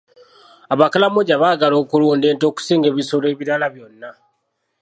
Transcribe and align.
Abakalamojja 0.73 1.41
baagala 1.43 1.75
okulunda 1.83 2.27
nte 2.31 2.45
okusinga 2.51 2.85
ebisolo 2.91 3.25
ebirala 3.33 3.67
byonna. 3.73 4.09